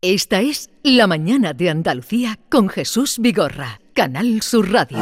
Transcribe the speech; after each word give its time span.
Esta 0.00 0.42
es 0.42 0.70
La 0.84 1.08
Mañana 1.08 1.54
de 1.54 1.70
Andalucía 1.70 2.38
con 2.48 2.68
Jesús 2.68 3.18
Vigorra, 3.18 3.80
Canal 3.94 4.42
Sur 4.42 4.70
Radio. 4.70 4.96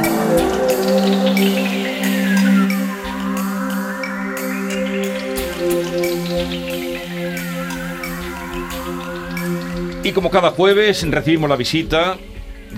Y 10.02 10.12
como 10.12 10.30
cada 10.30 10.52
jueves 10.52 11.06
recibimos 11.10 11.50
la 11.50 11.56
visita 11.56 12.16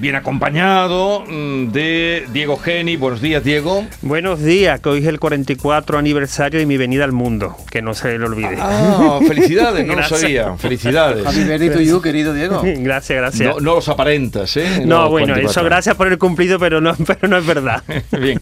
bien 0.00 0.14
acompañado 0.14 1.24
mm, 1.26 1.72
de 1.72 2.26
Diego 2.32 2.56
Geni. 2.56 2.96
Buenos 2.96 3.20
días, 3.20 3.42
Diego. 3.42 3.84
Buenos 4.02 4.42
días, 4.42 4.80
que 4.80 4.88
hoy 4.88 4.98
es 5.00 5.06
el 5.06 5.18
44 5.18 5.98
aniversario 5.98 6.60
de 6.60 6.66
mi 6.66 6.76
venida 6.76 7.04
al 7.04 7.12
mundo, 7.12 7.56
que 7.70 7.82
no 7.82 7.94
se 7.94 8.18
le 8.18 8.24
olvide. 8.24 8.56
Ah, 8.58 9.18
felicidades, 9.26 9.86
no 9.86 9.96
lo 9.96 10.02
sabía. 10.04 10.56
Felicidades. 10.56 11.26
Happy 11.26 11.44
birthday 11.44 11.70
to 11.70 11.80
you, 11.80 12.00
querido 12.00 12.32
Diego. 12.32 12.62
gracias, 12.64 13.18
gracias. 13.18 13.54
No, 13.56 13.60
los 13.60 13.88
aparentas, 13.88 14.56
¿eh? 14.56 14.84
No, 14.84 15.10
bueno, 15.10 15.34
eso 15.36 15.64
gracias 15.64 15.96
por 15.96 16.08
el 16.08 16.18
cumplido, 16.18 16.58
pero 16.58 16.80
no, 16.80 16.94
pero 17.06 17.28
no 17.28 17.36
es 17.36 17.46
verdad. 17.46 17.82
bien. 18.20 18.40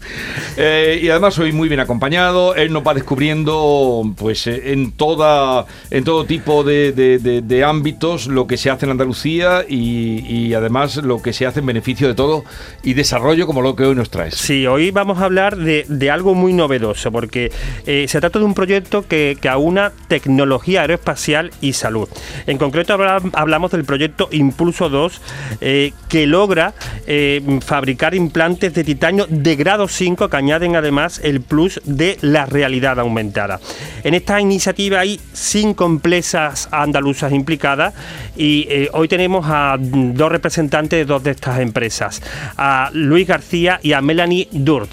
Eh, 0.57 0.99
y 1.01 1.09
además 1.09 1.37
hoy 1.39 1.51
muy 1.51 1.67
bien 1.67 1.79
acompañado. 1.79 2.55
Él 2.55 2.71
nos 2.71 2.85
va 2.85 2.93
descubriendo, 2.93 4.03
pues, 4.17 4.45
eh, 4.47 4.73
en 4.73 4.91
toda, 4.91 5.65
en 5.89 6.03
todo 6.03 6.25
tipo 6.25 6.63
de, 6.63 6.91
de, 6.91 7.63
ámbitos 7.63 8.27
lo 8.27 8.45
que 8.45 8.55
se 8.55 8.69
hace 8.69 8.85
en 8.85 8.91
Andalucía 8.91 9.65
y, 9.67 10.23
y 10.27 10.53
además 10.53 10.97
lo 10.97 11.21
que 11.21 11.33
se 11.33 11.46
hace 11.47 11.59
en 11.59 11.65
beneficio 11.65 12.07
de 12.07 12.15
todo 12.15 12.43
y 12.83 12.93
desarrollo 12.93 13.47
como 13.47 13.61
lo 13.61 13.75
que 13.75 13.83
hoy 13.83 13.95
nos 13.95 14.09
traes. 14.09 14.35
Sí, 14.35 14.67
hoy 14.67 14.91
vamos 14.91 15.19
a 15.19 15.25
hablar 15.25 15.57
de, 15.57 16.11
algo 16.11 16.35
muy 16.35 16.53
novedoso, 16.53 17.11
porque 17.11 17.51
eh, 17.85 18.05
se 18.07 18.19
trata 18.19 18.39
de 18.39 18.45
un 18.45 18.53
proyecto 18.53 19.07
que, 19.07 19.37
que 19.39 19.49
aúna 19.49 19.91
tecnología 20.07 20.81
aeroespacial 20.81 21.51
y 21.61 21.73
salud. 21.73 22.07
En 22.45 22.57
concreto 22.57 22.97
hablamos 23.33 23.71
del 23.71 23.83
proyecto 23.83 24.29
Impulso 24.31 24.89
2, 24.89 25.21
eh, 25.61 25.93
que 26.07 26.27
logra 26.27 26.73
eh, 27.05 27.41
fabricar 27.65 28.15
implantes 28.15 28.73
de 28.73 28.83
titanio 28.83 29.25
de 29.29 29.55
grado 29.55 29.87
5 29.87 30.29
que 30.29 30.37
añaden 30.37 30.75
además 30.75 31.19
el 31.23 31.41
plus 31.41 31.81
de 31.85 32.17
la 32.21 32.45
realidad 32.45 32.99
aumentada. 32.99 33.59
En 34.03 34.13
esta 34.13 34.39
iniciativa 34.39 34.99
hay 34.99 35.19
cinco 35.33 35.85
empresas 35.85 36.69
andaluzas 36.71 37.31
implicadas 37.33 37.93
y 38.35 38.67
hoy 38.93 39.07
tenemos 39.07 39.45
a 39.49 39.77
dos 39.79 40.31
representantes 40.31 40.99
de 40.99 41.05
dos 41.05 41.23
de 41.23 41.31
estas 41.37 41.59
empresas, 41.59 42.21
a 42.57 42.89
Luis 42.93 43.27
García 43.27 43.79
y 43.83 43.93
a 43.93 44.01
Melanie 44.01 44.47
Durt. 44.51 44.91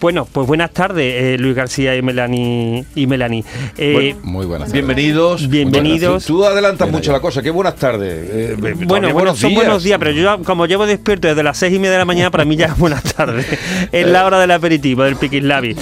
Bueno, 0.00 0.26
pues 0.30 0.48
buenas 0.48 0.72
tardes, 0.72 1.14
eh, 1.14 1.36
Luis 1.38 1.54
García 1.54 1.96
y 1.96 2.02
Melanie. 2.02 2.84
Y 2.96 3.06
Melanie. 3.06 3.44
Eh, 3.78 4.16
muy 4.24 4.46
buenas 4.46 4.66
tardes. 4.66 4.72
Bienvenidos. 4.72 5.48
Bienvenidos. 5.48 6.26
Tú, 6.26 6.44
adelantas 6.44 6.90
mucho 6.90 7.12
la 7.12 7.20
cosa, 7.20 7.40
qué 7.40 7.50
buenas 7.52 7.76
tardes. 7.76 8.28
Eh, 8.32 8.56
bueno, 8.84 9.12
buenos 9.12 9.38
son 9.38 9.54
buenos 9.54 9.84
días, 9.84 10.00
pero 10.00 10.10
yo 10.10 10.42
como 10.42 10.66
llevo 10.66 10.86
despierto 10.86 11.28
desde 11.28 11.44
las 11.44 11.56
seis 11.56 11.72
y 11.72 11.78
media 11.78 11.92
de 11.92 11.98
la 11.98 12.04
mañana, 12.04 12.32
para 12.32 12.44
mí 12.44 12.56
ya 12.56 12.66
es 12.66 12.78
buenas 12.78 13.04
tardes. 13.14 13.46
es 13.92 14.06
la 14.08 14.26
hora 14.26 14.40
del 14.40 14.50
aperitivo, 14.50 15.04
del 15.04 15.14
piquislavi. 15.14 15.76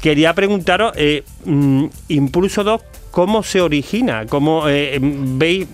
quería 0.00 0.32
preguntaros, 0.32 0.94
mm, 1.44 1.84
Impulso 2.08 2.64
2, 2.64 2.80
¿cómo 3.10 3.42
se 3.42 3.60
origina? 3.60 4.24
¿Cómo 4.30 4.64
veis 4.64 5.68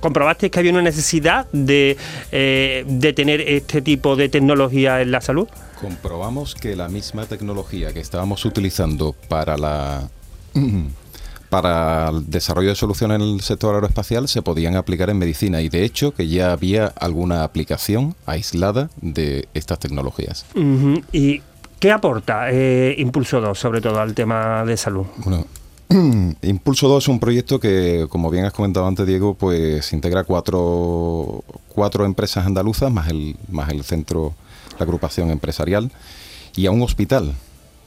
comprobaste 0.00 0.50
que 0.50 0.58
había 0.58 0.72
una 0.72 0.82
necesidad 0.82 1.46
de, 1.52 1.96
eh, 2.30 2.84
de 2.86 3.12
tener 3.12 3.40
este 3.40 3.82
tipo 3.82 4.16
de 4.16 4.28
tecnología 4.28 5.00
en 5.00 5.10
la 5.10 5.20
salud? 5.20 5.48
Comprobamos 5.80 6.54
que 6.54 6.76
la 6.76 6.88
misma 6.88 7.26
tecnología 7.26 7.92
que 7.92 8.00
estábamos 8.00 8.44
utilizando 8.44 9.14
para 9.28 9.56
la 9.56 10.08
para 11.52 12.08
el 12.08 12.30
desarrollo 12.30 12.70
de 12.70 12.74
soluciones 12.74 13.16
en 13.16 13.22
el 13.22 13.40
sector 13.42 13.74
aeroespacial 13.74 14.26
se 14.26 14.40
podían 14.40 14.74
aplicar 14.74 15.10
en 15.10 15.18
medicina 15.18 15.60
y 15.60 15.68
de 15.68 15.84
hecho 15.84 16.14
que 16.14 16.26
ya 16.26 16.50
había 16.50 16.86
alguna 16.86 17.44
aplicación 17.44 18.14
aislada 18.24 18.88
de 19.02 19.46
estas 19.52 19.78
tecnologías. 19.78 20.46
¿Y 21.12 21.42
qué 21.78 21.92
aporta 21.92 22.50
eh, 22.50 22.94
Impulso 22.96 23.42
2 23.42 23.58
sobre 23.58 23.82
todo 23.82 24.00
al 24.00 24.14
tema 24.14 24.64
de 24.64 24.78
salud? 24.78 25.04
Bueno, 25.18 25.46
Impulso 26.42 26.88
2 26.88 27.04
es 27.04 27.08
un 27.08 27.20
proyecto 27.20 27.60
que, 27.60 28.06
como 28.08 28.30
bien 28.30 28.44
has 28.44 28.52
comentado 28.52 28.86
antes, 28.86 29.06
Diego, 29.06 29.34
pues 29.34 29.92
integra 29.92 30.24
cuatro, 30.24 31.44
cuatro 31.68 32.04
empresas 32.04 32.46
andaluzas, 32.46 32.90
más 32.90 33.08
el, 33.08 33.36
más 33.50 33.68
el 33.70 33.84
centro, 33.84 34.34
la 34.78 34.84
agrupación 34.84 35.30
empresarial, 35.30 35.90
y 36.56 36.66
a 36.66 36.70
un 36.70 36.82
hospital, 36.82 37.34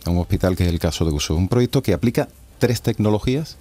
a 0.05 0.09
un 0.09 0.19
hospital 0.19 0.55
que 0.55 0.63
es 0.63 0.69
el 0.69 0.79
caso 0.79 1.05
de 1.05 1.11
uso. 1.11 1.35
Un 1.35 1.47
proyecto 1.47 1.81
que 1.81 1.93
aplica 1.93 2.27
tres 2.59 2.81
tecnologías 2.81 3.57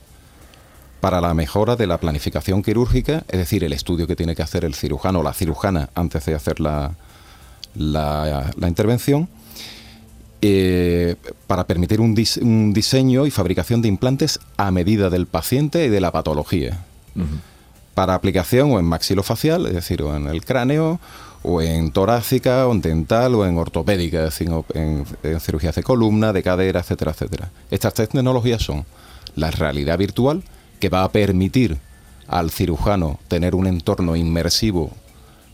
para 1.00 1.20
la 1.20 1.34
mejora 1.34 1.76
de 1.76 1.86
la 1.86 1.98
planificación 1.98 2.62
quirúrgica, 2.62 3.24
es 3.28 3.38
decir, 3.38 3.64
el 3.64 3.72
estudio 3.72 4.06
que 4.06 4.16
tiene 4.16 4.34
que 4.34 4.42
hacer 4.42 4.64
el 4.64 4.74
cirujano 4.74 5.20
o 5.20 5.22
la 5.22 5.32
cirujana 5.32 5.90
antes 5.94 6.24
de 6.26 6.34
hacer 6.34 6.60
la, 6.60 6.94
la 7.74 8.68
intervención 8.68 9.28
eh, 10.46 11.16
para 11.46 11.66
permitir 11.66 12.02
un, 12.02 12.14
diseño 12.14 13.24
y 13.24 13.30
fabricación 13.30 13.80
de 13.80 13.88
implantes 13.88 14.40
a 14.58 14.70
medida 14.70 15.08
del 15.08 15.26
paciente 15.26 15.86
y 15.86 15.88
de 15.88 16.02
la 16.02 16.12
patología. 16.12 16.84
Para 17.94 18.12
aplicación 18.14 18.70
o 18.72 18.78
en 18.78 18.84
maxilofacial, 18.84 19.64
es 19.64 19.72
decir, 19.72 20.02
o 20.02 20.14
en 20.14 20.26
el 20.26 20.44
cráneo, 20.44 21.00
o 21.42 21.62
en 21.62 21.92
torácica, 21.92 22.66
o 22.66 22.72
en 22.72 22.82
dental, 22.82 23.34
o 23.36 23.46
en 23.46 23.56
ortopédica, 23.56 24.18
es 24.18 24.24
decir, 24.24 24.50
en, 24.74 25.06
en 25.22 25.40
cirugías 25.40 25.76
de 25.76 25.82
columna, 25.82 26.34
de 26.34 26.42
cadera, 26.42 26.80
etcétera, 26.80 27.12
etcétera. 27.12 27.50
Estas 27.70 27.94
tecnologías 27.94 28.60
son 28.60 28.84
la 29.36 29.50
realidad 29.50 29.96
virtual, 29.96 30.42
que 30.78 30.90
va 30.90 31.04
a 31.04 31.10
permitir 31.10 31.78
al 32.28 32.50
cirujano 32.50 33.18
tener 33.28 33.54
un 33.54 33.66
entorno 33.66 34.14
inmersivo 34.14 34.90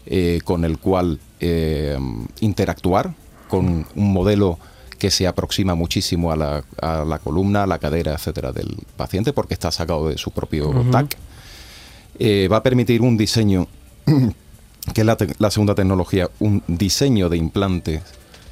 eh, 0.06 0.41
con 0.43 0.65
el 0.65 0.79
cual 0.79 1.21
eh, 1.39 1.97
interactuar 2.41 3.15
con 3.47 3.87
un 3.95 4.12
modelo 4.12 4.59
que 5.00 5.11
se 5.11 5.27
aproxima 5.27 5.75
muchísimo 5.75 6.31
a 6.31 6.37
la, 6.37 6.62
a 6.81 7.05
la 7.05 7.19
columna, 7.19 7.65
a 7.65 7.66
la 7.66 7.78
cadera, 7.78 8.12
etcétera, 8.12 8.53
del 8.53 8.77
paciente, 8.97 9.33
porque 9.33 9.55
está 9.55 9.72
sacado 9.72 10.09
de 10.09 10.19
su 10.19 10.31
propio 10.31 10.72
TAC. 10.93 11.16
Eh, 12.19 12.49
va 12.53 12.59
a 12.59 12.62
permitir 12.62 13.00
un 13.00 13.16
diseño, 13.16 13.66
que 14.94 15.00
es 15.00 15.06
la, 15.06 15.50
segunda 15.50 15.75
tecnología, 15.75 16.28
un 16.38 16.62
diseño 16.69 17.31
de 17.31 17.38
implantes 17.38 18.03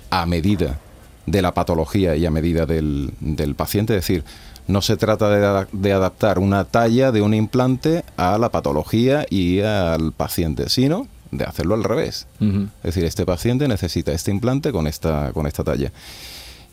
a 0.08 0.24
medida 0.24 0.80
de 1.26 1.42
la 1.42 1.52
patología 1.52 2.16
y 2.16 2.24
a 2.24 2.30
medida 2.30 2.64
del, 2.64 3.12
paciente, 3.54 3.94
es 3.94 4.00
decir, 4.00 4.24
no 4.66 4.80
se 4.80 4.96
trata 4.96 5.28
de, 5.28 5.66
de, 5.72 5.92
adaptar 5.92 6.38
una 6.38 6.64
talla 6.64 7.12
de 7.12 7.20
un 7.20 7.34
implante 7.34 8.04
a 8.16 8.38
la 8.38 8.48
patología 8.48 9.26
y 9.28 9.60
al 9.60 10.12
paciente, 10.12 10.70
sino 10.70 11.06
de 11.30 11.44
hacerlo 11.44 11.74
al 11.74 11.84
revés. 11.84 12.26
Es 12.40 12.82
decir, 12.82 13.04
este 13.04 13.26
paciente 13.26 13.68
necesita 13.68 14.12
este 14.12 14.30
implante 14.30 14.72
con 14.72 14.86
esta, 14.86 15.32
con 15.34 15.46
esta 15.46 15.62
talla 15.62 15.92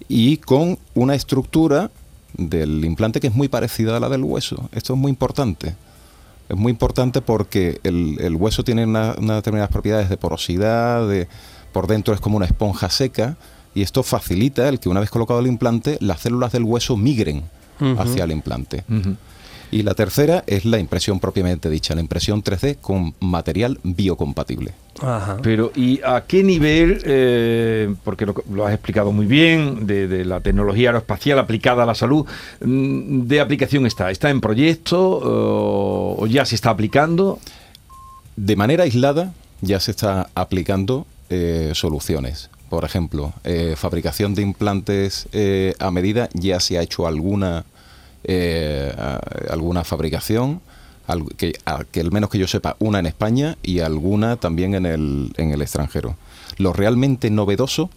y 0.08 0.38
con 0.38 0.78
una 0.94 1.16
estructura 1.16 1.92
del 2.38 2.84
implante 2.84 3.20
que 3.20 3.28
es 3.28 3.36
muy 3.36 3.48
parecida 3.48 3.98
a 3.98 4.00
la 4.00 4.10
del 4.10 4.24
hueso. 4.24 4.70
Esto 4.72 4.94
es 4.94 5.00
muy 5.00 5.10
importante. 5.10 5.76
Es 6.50 6.56
muy 6.56 6.72
importante 6.72 7.22
porque 7.22 7.80
el, 7.84 8.36
hueso 8.36 8.64
tiene 8.64 8.86
unas 8.86 9.16
determinadas 9.16 9.72
propiedades 9.72 10.10
de 10.10 10.18
porosidad, 10.18 11.08
de, 11.08 11.28
por 11.72 11.88
dentro 11.88 12.14
es 12.14 12.22
como 12.22 12.38
una 12.38 12.46
esponja 12.46 12.90
seca, 12.90 13.38
y 13.74 13.82
esto 13.82 14.04
facilita 14.04 14.70
el 14.70 14.80
que 14.80 14.90
una 14.90 15.00
vez 15.00 15.10
colocado 15.10 15.40
el 15.40 15.48
implante, 15.48 15.98
las 16.02 16.22
células 16.22 16.52
del 16.52 16.64
hueso 16.64 16.98
migren 16.98 17.44
hacia 17.98 18.24
el 18.24 18.32
implante. 18.32 18.84
Y 19.72 19.84
la 19.84 19.96
tercera 19.96 20.44
es 20.46 20.66
la 20.66 20.78
impresión 20.78 21.20
propiamente 21.20 21.70
dicha, 21.70 21.96
la 21.96 22.02
impresión 22.02 22.44
3D 22.44 22.78
con 22.80 23.16
material 23.20 23.80
biocompatible. 23.84 24.74
Pero, 25.42 25.72
¿y 25.76 26.00
a 26.04 26.24
qué 26.26 26.44
nivel, 26.44 27.02
eh, 27.04 27.94
porque 28.04 28.26
lo, 28.26 28.66
has 28.66 28.74
explicado 28.74 29.12
muy 29.12 29.26
bien, 29.26 29.86
de, 29.86 30.24
la 30.24 30.40
tecnología 30.40 30.90
aeroespacial 30.90 31.40
aplicada 31.40 31.84
a 31.84 31.86
la 31.86 31.96
salud, 31.96 32.26
mm, 32.62 33.28
de 33.28 33.42
aplicación 33.42 33.86
está? 33.86 34.10
¿Está 34.12 34.30
en 34.30 34.42
proyecto 34.42 35.20
o 35.22 36.26
ya 36.28 36.46
se 36.46 36.56
está 36.56 36.70
aplicando? 36.70 37.40
De 38.36 38.56
manera 38.56 38.84
aislada 38.84 39.34
ya 39.62 39.80
se 39.80 39.92
está 39.92 40.30
aplicando 40.36 41.06
eh, 41.30 41.72
soluciones. 41.74 42.50
Por 42.70 42.84
ejemplo, 42.84 43.34
eh, 43.44 43.76
fabricación 43.78 44.34
de 44.34 44.42
implantes 44.42 45.28
a 45.80 45.92
medida, 45.92 46.30
ya 46.34 46.60
se 46.60 46.78
ha 46.78 46.82
hecho 46.82 47.06
alguna 47.08 47.66
eh, 48.28 48.92
alguna 49.52 49.84
fabricación, 49.84 50.60
que, 51.38 51.54
que 51.92 52.00
al 52.00 52.12
menos 52.12 52.30
que 52.30 52.38
yo 52.38 52.48
sepa, 52.48 52.76
una 52.80 53.00
en 53.00 53.06
España 53.06 53.58
y 53.64 53.80
alguna 53.80 54.38
también 54.38 54.76
en 54.76 54.86
el, 54.86 55.34
en 55.38 55.52
el 55.52 55.62
extranjero. 55.62 56.16
Lo 56.58 56.74
realmente 56.74 57.30
novedoso 57.30 57.90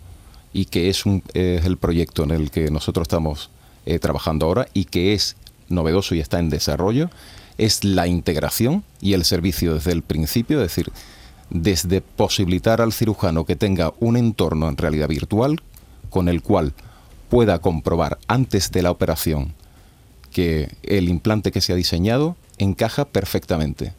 y 0.53 0.67
que 0.67 0.89
es, 0.89 1.07
un, 1.07 1.23
es 1.35 1.65
el 1.65 1.77
proyecto 1.77 2.25
en 2.25 2.31
el 2.31 2.51
que 2.51 2.71
nosotros 2.71 3.05
estamos 3.05 3.51
eh, 3.87 3.99
trabajando 3.99 4.47
ahora 4.47 4.69
y 4.75 4.85
que 4.85 5.15
es 5.15 5.37
novedoso 5.69 6.15
y 6.15 6.21
está 6.21 6.39
en 6.39 6.51
desarrollo, 6.51 7.11
es 7.59 7.85
la 7.85 8.07
integración 8.07 8.85
y 9.01 9.15
el 9.15 9.25
servicio 9.25 9.75
desde 9.75 9.93
el 9.93 10.03
principio, 10.03 10.63
es 10.63 10.69
decir, 10.69 10.93
desde 11.51 12.01
posibilitar 12.01 12.81
al 12.81 12.93
cirujano 12.93 13.45
que 13.45 13.57
tenga 13.57 13.93
un 14.01 14.17
entorno 14.17 14.69
en 14.69 14.77
realidad 14.77 15.09
virtual 15.09 15.61
con 16.11 16.29
el 16.29 16.43
cual 16.43 16.73
pueda 17.29 17.59
comprobar 17.59 18.19
antes 18.27 18.71
de 18.71 18.83
la 18.83 18.91
operación 18.91 19.55
que 20.31 20.71
el 20.83 21.09
implante 21.09 21.53
que 21.53 21.61
se 21.61 21.73
ha 21.73 21.77
diseñado 21.77 22.37
encaja 22.59 23.05
perfectamente. 23.05 23.93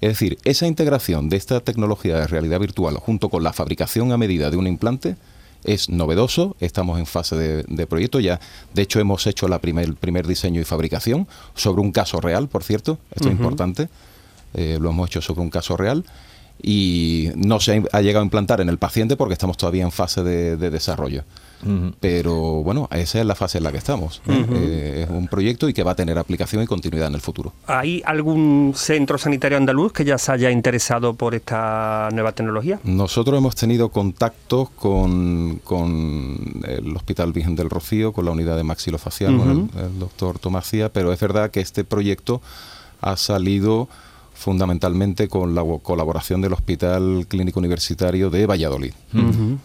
Es 0.00 0.08
decir, 0.10 0.38
esa 0.44 0.66
integración 0.66 1.28
de 1.28 1.36
esta 1.36 1.60
tecnología 1.60 2.16
de 2.16 2.26
realidad 2.26 2.60
virtual 2.60 2.96
junto 2.96 3.28
con 3.28 3.42
la 3.42 3.52
fabricación 3.52 4.12
a 4.12 4.16
medida 4.16 4.50
de 4.50 4.56
un 4.56 4.66
implante 4.66 5.16
es 5.64 5.90
novedoso, 5.90 6.56
estamos 6.60 6.98
en 6.98 7.06
fase 7.06 7.36
de, 7.36 7.64
de 7.68 7.86
proyecto 7.86 8.18
ya, 8.18 8.40
de 8.72 8.82
hecho 8.82 8.98
hemos 8.98 9.26
hecho 9.26 9.46
la 9.46 9.58
primer, 9.58 9.84
el 9.84 9.94
primer 9.94 10.26
diseño 10.26 10.60
y 10.60 10.64
fabricación 10.64 11.28
sobre 11.54 11.82
un 11.82 11.92
caso 11.92 12.20
real, 12.20 12.48
por 12.48 12.64
cierto, 12.64 12.98
esto 13.10 13.28
es 13.28 13.34
importante, 13.34 13.88
eh, 14.54 14.78
lo 14.80 14.90
hemos 14.90 15.08
hecho 15.08 15.20
sobre 15.20 15.42
un 15.42 15.50
caso 15.50 15.76
real 15.76 16.04
y 16.62 17.30
no 17.36 17.60
se 17.60 17.82
ha, 17.92 18.00
llegado 18.00 18.22
a 18.22 18.24
implantar 18.24 18.60
en 18.60 18.68
el 18.68 18.78
paciente 18.78 19.16
porque 19.16 19.34
estamos 19.34 19.56
todavía 19.56 19.84
en 19.84 19.92
fase 19.92 20.22
de, 20.22 20.56
de 20.56 20.70
desarrollo. 20.70 21.24
Pero 22.00 22.62
bueno, 22.62 22.88
esa 22.90 23.20
es 23.20 23.26
la 23.26 23.34
fase 23.34 23.58
en 23.58 23.64
la 23.64 23.72
que 23.72 23.78
estamos. 23.78 24.22
Eh, 24.26 25.04
es 25.04 25.10
un 25.10 25.28
proyecto 25.28 25.68
y 25.68 25.74
que 25.74 25.82
va 25.82 25.92
a 25.92 25.94
tener 25.94 26.18
aplicación 26.18 26.62
y 26.62 26.66
continuidad 26.66 27.08
en 27.08 27.14
el 27.14 27.20
futuro. 27.20 27.52
¿Hay 27.66 28.02
algún 28.06 28.72
centro 28.74 29.18
sanitario 29.18 29.58
andaluz 29.58 29.92
que 29.92 30.04
ya 30.04 30.16
se 30.16 30.32
haya 30.32 30.50
interesado 30.50 31.14
por 31.14 31.34
esta 31.34 32.08
nueva 32.12 32.32
tecnología? 32.32 32.80
Nosotros 32.84 33.36
hemos 33.36 33.56
tenido 33.56 33.90
contactos 33.90 34.70
con, 34.70 35.60
con 35.62 36.62
el 36.66 36.96
Hospital 36.96 37.32
Virgen 37.32 37.56
del 37.56 37.68
Rocío, 37.68 38.12
con 38.12 38.24
la 38.24 38.30
unidad 38.30 38.56
de 38.56 38.64
maxilofacial, 38.64 39.36
con 39.36 39.50
el, 39.50 39.84
el 39.84 39.98
doctor 39.98 40.38
Tomasía, 40.38 40.90
pero 40.90 41.12
es 41.12 41.20
verdad 41.20 41.50
que 41.50 41.60
este 41.60 41.84
proyecto 41.84 42.40
ha 43.02 43.16
salido 43.16 43.88
fundamentalmente 44.40 45.28
con 45.28 45.54
la 45.54 45.62
colaboración 45.82 46.40
del 46.40 46.54
Hospital 46.54 47.26
Clínico 47.28 47.60
Universitario 47.60 48.30
de 48.30 48.46
Valladolid. 48.46 48.92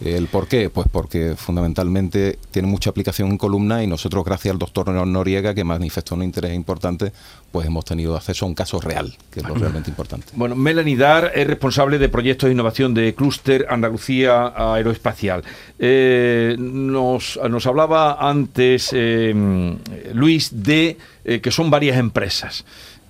¿El 0.04 0.28
por 0.28 0.50
qué? 0.50 0.70
Pues 0.70 0.88
porque 0.92 1.36
fundamentalmente 1.38 2.38
tiene 2.52 2.68
mucha 2.68 2.90
aplicación 2.90 3.30
en 3.30 3.38
columna 3.38 3.82
y 3.84 3.88
nosotros, 3.88 4.26
gracias 4.26 4.52
al 4.52 4.60
doctor 4.60 4.90
Noriega, 4.90 5.54
que 5.54 5.64
manifestó 5.64 6.16
un 6.16 6.24
interés 6.24 6.54
importante, 6.54 7.14
pues 7.54 7.68
hemos 7.68 7.86
tenido 7.86 8.18
acceso 8.18 8.44
a 8.44 8.50
un 8.50 8.54
caso 8.54 8.82
real, 8.82 9.16
que 9.32 9.40
es 9.40 9.48
lo 9.48 9.56
realmente 9.56 9.90
importante. 9.90 10.28
Bueno, 10.34 10.58
Melanie 10.58 10.98
Dar 10.98 11.32
es 11.34 11.48
responsable 11.48 11.98
de 11.98 12.10
proyectos 12.10 12.48
de 12.48 12.54
innovación 12.54 12.94
de 12.94 13.16
Clúster 13.16 13.68
Andalucía 13.70 14.52
Aeroespacial. 14.58 15.42
Eh, 15.80 16.58
nos, 16.60 17.40
nos 17.50 17.66
hablaba 17.66 18.18
antes 18.20 18.90
eh, 18.92 19.34
Luis 20.14 20.50
de 20.52 20.98
eh, 21.28 21.42
que 21.42 21.50
son 21.50 21.72
varias 21.72 21.98
empresas. 21.98 22.66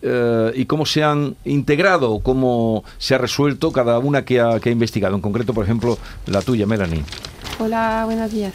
Eh, 0.07 0.51
y 0.53 0.65
cómo 0.65 0.85
se 0.85 1.03
han 1.03 1.35
integrado, 1.45 2.19
cómo 2.19 2.83
se 2.99 3.15
ha 3.15 3.17
resuelto 3.17 3.71
cada 3.71 3.97
una 3.97 4.23
que 4.23 4.39
ha, 4.39 4.59
que 4.59 4.69
ha 4.69 4.71
investigado. 4.71 5.15
En 5.15 5.21
concreto, 5.21 5.51
por 5.51 5.63
ejemplo, 5.63 5.97
la 6.27 6.43
tuya, 6.43 6.67
Melanie. 6.67 7.03
Hola, 7.57 8.03
buenos 8.05 8.31
días. 8.31 8.53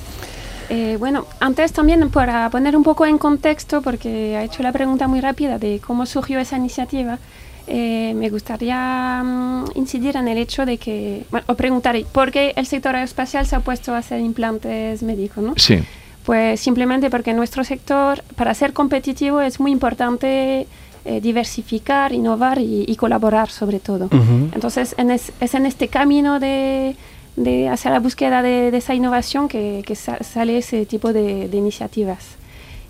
Eh, 0.69 0.97
bueno, 1.01 1.27
antes 1.41 1.73
también 1.73 2.09
para 2.11 2.49
poner 2.51 2.77
un 2.77 2.85
poco 2.85 3.05
en 3.05 3.19
contexto, 3.19 3.83
porque 3.83 4.37
ha 4.37 4.45
hecho 4.45 4.63
la 4.63 4.71
pregunta 4.71 5.09
muy 5.09 5.21
rápida 5.21 5.59
de 5.59 5.81
cómo 5.85 6.07
surgió 6.07 6.39
esa 6.39 6.57
iniciativa, 6.57 7.19
eh, 7.67 8.13
me 8.15 8.31
gustaría 8.31 9.21
mm, 9.25 9.73
incidir 9.75 10.17
en 10.17 10.29
el 10.29 10.39
hecho 10.39 10.65
de 10.65 10.79
que, 10.79 11.25
bueno, 11.33 11.45
o 11.49 11.55
preguntar, 11.57 11.97
¿por 12.13 12.31
qué 12.31 12.53
el 12.55 12.67
sector 12.67 12.95
aeroespacial 12.95 13.45
se 13.47 13.57
ha 13.57 13.61
puesto 13.61 13.93
a 13.93 13.99
hacer 13.99 14.21
implantes 14.21 15.03
médicos? 15.03 15.43
¿no? 15.43 15.55
Sí. 15.57 15.81
Pues 16.25 16.61
simplemente 16.61 17.11
porque 17.11 17.33
nuestro 17.33 17.65
sector, 17.65 18.23
para 18.37 18.55
ser 18.55 18.73
competitivo, 18.73 19.41
es 19.41 19.59
muy 19.59 19.73
importante 19.73 20.69
eh, 21.11 21.21
diversificar, 21.21 22.13
innovar 22.13 22.61
y, 22.61 22.85
y, 22.87 22.95
colaborar 22.95 23.51
sobre 23.51 23.81
todo. 23.81 24.09
Entonces 24.55 24.95
en 24.97 25.11
es, 25.11 25.33
es, 25.41 25.55
en 25.55 25.67
este 25.67 25.89
camino 25.89 26.39
de, 26.39 26.95
de 27.35 27.69
hacia 27.69 27.91
la 27.91 27.99
búsqueda 27.99 28.43
de, 28.43 28.71
de 28.71 28.79
esa 28.79 28.95
innovación 28.95 29.49
que, 29.49 29.83
que 29.85 29.97
sa 29.97 30.23
sale 30.23 30.59
ese 30.59 30.87
tipo 30.87 31.13
de, 31.13 31.49
de 31.49 31.57
iniciativas. 31.57 32.37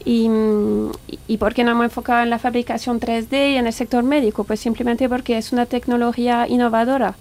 Y, 0.05 0.29
y, 1.29 1.39
por 1.39 1.55
qué 1.55 1.65
no 1.65 1.71
hemos 1.71 1.85
enfocado 1.85 2.23
en 2.23 2.29
la 2.29 2.39
fabricación 2.39 3.01
3D 3.01 3.53
y 3.53 3.57
en 3.57 3.67
el 3.67 3.73
sector 3.73 4.03
médico? 4.05 4.45
Pues 4.45 4.61
simplemente 4.61 5.09
porque 5.09 5.39
es 5.39 5.53
una 5.53 5.65
tecnología 5.65 6.47
innovadora 6.47 7.15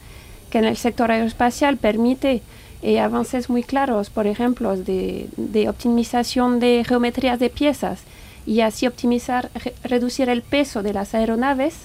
que 0.50 0.58
en 0.58 0.66
el 0.66 0.76
sector 0.76 1.12
aeroespacial 1.12 1.78
permite 1.78 2.42
eh, 2.82 3.00
avances 3.00 3.50
muy 3.50 3.64
claros, 3.64 4.10
por 4.10 4.28
ejemplo, 4.28 4.76
de, 4.76 5.30
de 5.38 5.70
optimización 5.70 6.60
de 6.60 6.84
geometrías 6.86 7.40
de 7.40 7.50
piezas 7.50 8.02
y 8.46 8.62
así 8.62 8.88
optimizar, 8.88 9.50
re, 9.54 9.74
reducir 9.84 10.30
el 10.30 10.42
peso 10.42 10.84
de 10.84 10.94
las 10.94 11.14
aeronaves 11.14 11.76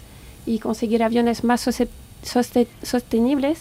y 0.47 0.59
conseguir 0.59 1.03
aviones 1.03 1.45
más 1.45 1.61
soste, 1.61 2.69
sostenibles. 2.83 3.61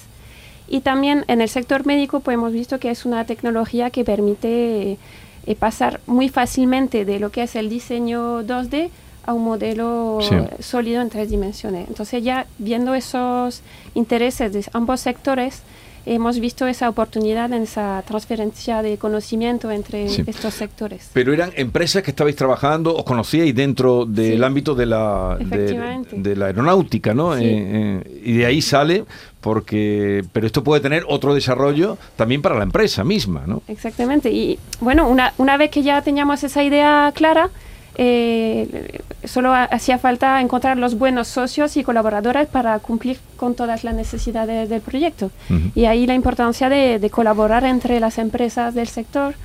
Y 0.67 0.81
también 0.81 1.25
en 1.27 1.41
el 1.41 1.49
sector 1.49 1.85
médico 1.85 2.21
pues 2.21 2.35
hemos 2.35 2.53
visto 2.53 2.79
que 2.79 2.89
es 2.89 3.05
una 3.05 3.25
tecnología 3.25 3.89
que 3.89 4.03
permite 4.03 4.97
eh, 5.45 5.55
pasar 5.55 5.99
muy 6.07 6.29
fácilmente 6.29 7.05
de 7.05 7.19
lo 7.19 7.31
que 7.31 7.43
es 7.43 7.55
el 7.55 7.69
diseño 7.69 8.43
2D 8.43 8.89
a 9.25 9.33
un 9.33 9.43
modelo 9.43 10.19
sí. 10.21 10.35
sólido 10.59 11.01
en 11.01 11.09
tres 11.09 11.29
dimensiones. 11.29 11.87
Entonces 11.87 12.23
ya 12.23 12.47
viendo 12.57 12.93
esos 12.93 13.61
intereses 13.93 14.53
de 14.53 14.65
ambos 14.73 15.01
sectores, 15.01 15.61
hemos 16.05 16.39
visto 16.39 16.67
esa 16.67 16.89
oportunidad 16.89 17.51
en 17.53 17.63
esa 17.63 18.03
transferencia 18.05 18.81
de 18.81 18.97
conocimiento 18.97 19.71
entre 19.71 20.09
sí. 20.09 20.23
estos 20.27 20.53
sectores. 20.53 21.09
Pero 21.13 21.33
eran 21.33 21.51
empresas 21.55 22.03
que 22.03 22.11
estabais 22.11 22.35
trabajando, 22.35 22.95
os 22.95 23.03
conocíais 23.03 23.55
dentro 23.55 24.05
del 24.05 24.37
sí. 24.37 24.43
ámbito 24.43 24.75
de 24.75 24.85
la, 24.85 25.37
de, 25.39 26.03
de, 26.11 26.35
la 26.35 26.47
aeronáutica, 26.47 27.13
¿no? 27.13 27.37
Sí. 27.37 27.45
Eh, 27.45 28.01
eh, 28.05 28.21
y 28.25 28.33
de 28.37 28.45
ahí 28.45 28.61
sale 28.61 29.05
porque 29.41 30.23
pero 30.31 30.47
esto 30.47 30.63
puede 30.63 30.81
tener 30.81 31.03
otro 31.07 31.35
desarrollo 31.35 31.97
también 32.15 32.41
para 32.41 32.55
la 32.55 32.63
empresa 32.63 33.03
misma, 33.03 33.43
¿no? 33.45 33.61
Exactamente. 33.67 34.31
Y 34.31 34.57
bueno, 34.79 35.07
una, 35.07 35.33
una 35.37 35.57
vez 35.57 35.69
que 35.69 35.83
ya 35.83 36.01
teníamos 36.01 36.43
esa 36.43 36.63
idea 36.63 37.11
clara, 37.13 37.49
eh, 37.95 39.01
solo 39.23 39.53
hacía 39.53 39.97
falta 39.99 40.41
encontrar 40.41 40.77
los 40.77 40.97
buenos 40.97 41.27
socios 41.27 41.77
y 41.77 41.83
colaboradores 41.83 42.47
para 42.47 42.79
cumplir 42.79 43.19
con 43.37 43.53
todas 43.53 43.83
las 43.83 43.93
necesidades 43.93 44.67
del 44.69 44.81
proyecto. 44.81 45.29
Uh 45.49 45.53
-huh. 45.53 45.71
Y 45.75 45.85
ahí 45.85 46.07
la 46.07 46.15
importancia 46.15 46.69
de, 46.69 46.99
de, 46.99 47.09
colaborar 47.09 47.63
entre 47.63 47.99
las 47.99 48.17
empresas 48.17 48.73
del 48.73 48.87
sector, 48.87 49.35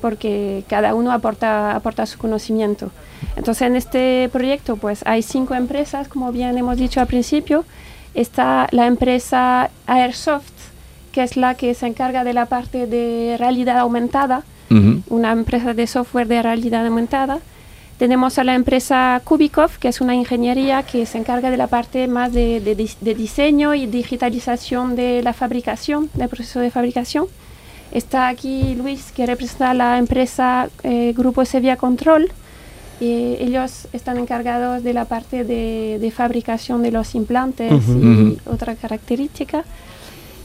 porque 0.00 0.64
cada 0.68 0.94
uno 0.94 1.12
aporta, 1.12 1.76
aporta 1.76 2.06
su 2.06 2.18
conocimiento. 2.18 2.90
Entonces, 3.36 3.62
en 3.62 3.76
este 3.76 4.28
proyecto, 4.32 4.76
pues 4.76 5.02
hay 5.06 5.22
cinco 5.22 5.54
empresas, 5.54 6.08
como 6.08 6.32
bien 6.32 6.58
hemos 6.58 6.76
dicho 6.76 7.00
al 7.00 7.06
principio. 7.06 7.64
Está 8.14 8.66
la 8.72 8.86
empresa 8.86 9.70
Airsoft, 9.86 10.50
que 11.12 11.22
es 11.22 11.36
la 11.36 11.54
que 11.54 11.72
se 11.74 11.86
encarga 11.86 12.24
de 12.24 12.32
la 12.32 12.46
parte 12.46 12.86
de 12.86 13.36
realidad 13.38 13.78
aumentada, 13.78 14.42
uh 14.70 14.74
-huh. 14.74 15.02
una 15.08 15.30
empresa 15.30 15.72
de 15.72 15.86
software 15.86 16.26
de 16.26 16.42
realidad 16.42 16.84
aumentada. 16.84 17.38
Tenemos 18.02 18.36
a 18.40 18.42
la 18.42 18.56
empresa 18.56 19.22
Kubikov, 19.22 19.78
que 19.78 19.86
es 19.86 20.00
una 20.00 20.16
ingeniería 20.16 20.82
que 20.82 21.06
se 21.06 21.18
encarga 21.18 21.52
de 21.52 21.56
la 21.56 21.68
parte 21.68 22.08
más 22.08 22.32
de, 22.32 22.58
de, 22.58 22.74
de 23.00 23.14
diseño 23.14 23.76
y 23.76 23.86
digitalización 23.86 24.96
de 24.96 25.22
la 25.22 25.32
fabricación, 25.32 26.10
del 26.14 26.28
proceso 26.28 26.58
de 26.58 26.72
fabricación. 26.72 27.26
Está 27.92 28.26
aquí 28.26 28.74
Luis, 28.74 29.12
que 29.12 29.24
representa 29.24 29.72
la 29.72 29.98
empresa 29.98 30.68
eh, 30.82 31.14
Grupo 31.16 31.44
Sevilla 31.44 31.76
Control. 31.76 32.32
Eh, 33.00 33.36
ellos 33.38 33.86
están 33.92 34.18
encargados 34.18 34.82
de 34.82 34.94
la 34.94 35.04
parte 35.04 35.44
de, 35.44 36.00
de 36.00 36.10
fabricación 36.10 36.82
de 36.82 36.90
los 36.90 37.14
implantes 37.14 37.70
uh 37.70 37.76
-huh, 37.76 38.02
y 38.02 38.04
uh 38.04 38.36
-huh. 38.36 38.52
otra 38.52 38.74
característica. 38.74 39.62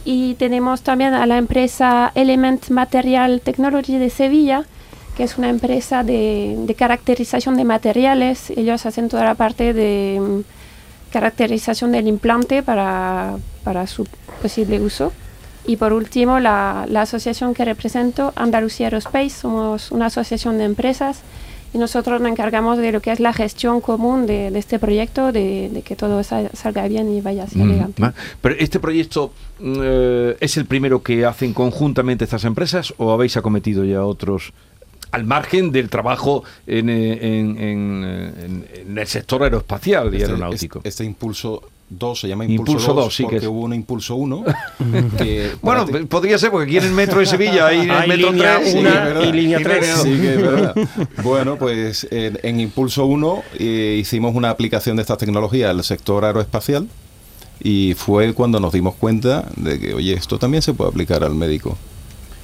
Y 0.05 0.35
tenemos 0.35 0.83
también 0.83 1.15
a 1.15 1.25
la 1.25 1.39
empresa 1.39 2.11
Element 2.13 2.69
Material 2.69 3.41
Technology 3.41 3.97
de 3.97 4.11
Sevilla, 4.11 4.65
que 5.17 5.23
es 5.23 5.39
una 5.39 5.49
empresa 5.49 6.03
de, 6.03 6.55
de, 6.59 6.75
caracterización 6.75 7.57
de 7.57 7.63
materiales. 7.63 8.51
Ellos 8.51 8.85
hacen 8.85 9.09
toda 9.09 9.25
la 9.25 9.33
parte 9.33 9.73
de 9.73 10.19
um, 10.21 10.43
caracterización 11.11 11.91
del 11.91 12.07
implante 12.07 12.61
para, 12.61 13.37
para, 13.63 13.87
su 13.87 14.07
posible 14.43 14.79
uso. 14.79 15.11
Y 15.65 15.77
por 15.77 15.91
último, 15.91 16.39
la, 16.39 16.85
la, 16.87 17.01
asociación 17.01 17.55
que 17.55 17.65
represento, 17.65 18.31
Andalucía 18.35 18.87
Aerospace, 18.87 19.31
somos 19.31 19.91
una 19.91 20.05
asociación 20.05 20.59
de 20.59 20.65
empresas 20.65 21.23
y 21.73 21.79
nosotros 21.79 22.21
nos 22.21 22.29
encargamos 22.29 22.77
de 22.77 22.91
lo 22.91 23.01
que 23.01 23.11
es 23.11 23.19
la 23.19 23.33
gestión 23.33 23.81
común 23.81 24.27
de, 24.27 24.51
de 24.51 24.59
este 24.59 24.77
proyecto, 24.77 25.31
de, 25.31 25.69
de, 25.73 25.81
que 25.81 25.95
todo 25.95 26.23
salga 26.23 26.87
bien 26.87 27.11
y 27.11 27.21
vaya 27.21 27.43
hacia 27.45 27.65
mm, 27.65 27.69
adelante. 27.69 28.03
Pero 28.39 28.55
este 28.59 28.79
proyecto 28.79 29.33
eh, 29.59 30.37
es 30.39 30.57
el 30.57 30.65
primero 30.65 31.01
que 31.01 31.25
hacen 31.25 31.53
conjuntamente 31.53 32.23
estas 32.23 32.45
empresas 32.45 32.93
o 32.97 33.11
habéis 33.11 33.35
acometido 33.35 33.83
ya 33.83 34.05
otros 34.05 34.53
al 35.17 35.25
margen 35.25 35.71
del 35.71 35.89
trabajo 35.89 36.43
en, 36.65 36.89
en, 36.89 37.57
en, 37.57 38.65
en 38.73 38.97
el 38.97 39.07
sector 39.07 39.43
aeroespacial 39.43 40.13
y 40.13 40.17
este, 40.17 40.31
aeronáutico. 40.31 40.79
Este, 40.79 40.89
este 40.89 41.03
impulso 41.05 41.63
2 41.89 42.19
se 42.19 42.27
llama 42.27 42.45
Impulso, 42.45 42.71
Impulso 42.73 42.93
2, 42.93 43.15
sí 43.15 43.23
porque 43.23 43.39
que 43.39 43.47
hubo 43.47 43.61
un 43.61 43.73
Impulso 43.73 44.15
1. 44.15 44.43
bueno, 45.61 45.85
ti... 45.85 45.93
podría 46.05 46.37
ser, 46.37 46.51
porque 46.51 46.65
aquí 46.65 46.77
en 46.77 46.85
el 46.85 46.91
metro 46.91 47.19
de 47.19 47.25
Sevilla 47.25 47.67
hay, 47.67 47.87
metro 48.07 48.31
línea 48.31 48.59
3 48.59 48.75
una 48.75 49.21
sí, 49.21 49.27
y 49.27 49.31
línea 49.31 49.59
3. 49.63 49.85
Sí, 50.03 50.09
que 50.21 50.33
es 50.33 50.41
verdad. 50.41 50.75
bueno, 51.23 51.55
pues 51.57 52.07
en, 52.11 52.39
en 52.43 52.59
Impulso 52.59 53.05
1 53.05 53.43
eh, 53.59 53.97
hicimos 53.99 54.35
una 54.35 54.49
aplicación 54.49 54.97
de 54.97 55.01
estas 55.01 55.17
tecnologías 55.17 55.69
al 55.69 55.83
sector 55.83 56.25
aeroespacial 56.25 56.87
y 57.63 57.93
fue 57.95 58.33
cuando 58.33 58.59
nos 58.59 58.73
dimos 58.73 58.95
cuenta 58.95 59.45
de 59.55 59.79
que, 59.79 59.93
oye, 59.93 60.13
esto 60.13 60.37
también 60.37 60.61
se 60.61 60.73
puede 60.73 60.89
aplicar 60.89 61.23
al 61.23 61.35
médico. 61.35 61.77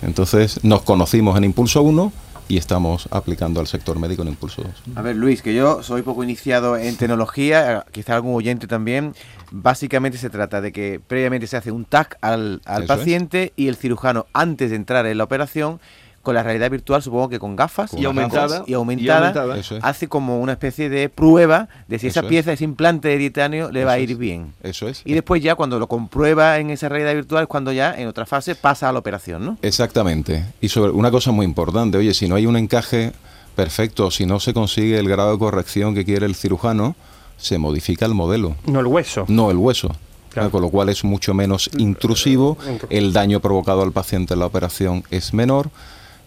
Entonces 0.01 0.63
nos 0.63 0.83
conocimos 0.83 1.37
en 1.37 1.43
Impulso 1.43 1.81
1 1.81 2.11
y 2.47 2.57
estamos 2.57 3.07
aplicando 3.11 3.59
al 3.59 3.67
sector 3.67 3.99
médico 3.99 4.21
en 4.21 4.29
Impulso 4.29 4.63
2. 4.63 4.97
A 4.97 5.01
ver, 5.01 5.15
Luis, 5.15 5.41
que 5.41 5.53
yo 5.53 5.83
soy 5.83 6.01
poco 6.01 6.23
iniciado 6.23 6.77
en 6.77 6.95
tecnología, 6.97 7.77
eh, 7.77 7.81
quizá 7.91 8.15
algún 8.15 8.35
oyente 8.35 8.67
también. 8.67 9.15
Básicamente 9.51 10.17
se 10.17 10.29
trata 10.29 10.61
de 10.61 10.71
que 10.71 10.99
previamente 11.05 11.47
se 11.47 11.57
hace 11.57 11.71
un 11.71 11.85
TAC 11.85 12.17
al, 12.21 12.61
al 12.65 12.83
es. 12.83 12.87
paciente 12.87 13.53
y 13.55 13.67
el 13.67 13.75
cirujano, 13.75 14.25
antes 14.33 14.69
de 14.71 14.75
entrar 14.75 15.05
en 15.05 15.17
la 15.17 15.23
operación, 15.23 15.79
con 16.23 16.33
la 16.35 16.41
realidad 16.41 16.71
virtual, 16.71 17.03
supongo 17.03 17.29
que 17.29 17.37
con 17.37 17.55
gafas 17.55 17.91
Con 17.91 17.99
Y 17.99 18.05
aumentada. 18.05 18.47
gafas 18.47 18.67
y 18.69 18.73
aumentada, 18.73 19.57
es. 19.57 19.71
hace 19.81 20.07
como 20.07 20.39
una 20.39 20.53
especie 20.53 20.89
de 20.89 21.09
prueba 21.09 21.67
de 21.87 21.99
si 21.99 22.07
Eso 22.07 22.19
esa 22.21 22.25
es. 22.27 22.29
pieza, 22.29 22.53
ese 22.53 22.63
implante 22.63 23.09
de 23.09 23.17
titanio, 23.17 23.69
le 23.71 23.83
va 23.85 23.91
a 23.91 23.99
ir 23.99 24.11
es. 24.11 24.17
bien. 24.17 24.53
Eso 24.63 24.87
es. 24.87 25.01
Y 25.05 25.13
después 25.13 25.43
ya 25.43 25.55
cuando 25.55 25.77
lo 25.79 25.87
comprueba 25.87 26.57
en 26.59 26.69
esa 26.71 26.87
realidad 26.89 27.13
virtual 27.13 27.43
es 27.43 27.47
cuando 27.49 27.71
ya 27.73 27.93
en 27.93 28.07
otra 28.07 28.25
fase 28.25 28.55
pasa 28.55 28.89
a 28.89 28.93
la 28.93 28.99
operación, 28.99 29.45
¿no? 29.45 29.57
Exactamente. 29.61 30.45
Y 30.61 30.69
sobre 30.69 30.91
una 30.91 31.11
cosa 31.11 31.31
muy 31.31 31.45
importante, 31.45 31.97
oye, 31.97 32.13
si 32.13 32.27
no 32.29 32.35
hay 32.35 32.45
un 32.45 32.55
encaje 32.57 33.11
perfecto, 33.55 34.09
si 34.09 34.25
no 34.25 34.39
se 34.39 34.53
consigue 34.53 34.97
el 34.97 35.09
grado 35.09 35.33
de 35.33 35.37
corrección 35.39 35.93
que 35.93 36.05
quiere 36.05 36.25
el 36.25 36.35
cirujano, 36.35 36.95
se 37.37 37.57
modifica 37.57 38.05
el 38.05 38.13
modelo, 38.13 38.55
No 38.65 38.79
el 38.79 38.87
hueso. 38.87 39.25
no 39.27 39.51
el 39.51 39.57
hueso. 39.57 39.93
Claro. 40.31 40.49
Con 40.49 40.61
lo 40.63 40.69
cual 40.69 40.89
es 40.89 41.03
mucho 41.03 41.35
menos 41.35 41.69
intrusivo, 41.77 42.57
el 42.89 43.13
daño 43.13 43.39
provocado 43.39 43.83
al 43.83 43.91
paciente 43.91 44.33
en 44.33 44.39
la 44.39 44.47
operación 44.47 45.03
es 45.11 45.31
menor, 45.33 45.69